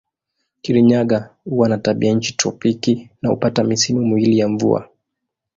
Kirinyaga 0.61 1.29
huwa 1.45 1.69
na 1.69 1.77
tabianchi 1.77 2.33
tropiki 2.37 3.09
na 3.21 3.29
hupata 3.29 3.63
misimu 3.63 4.05
miwili 4.07 4.39
ya 4.39 4.47
mvua. 4.47 4.89